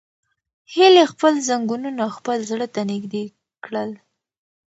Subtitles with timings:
[0.73, 3.23] هیلې خپل زنګونونه خپل زړه ته نږدې
[3.65, 3.91] کړل.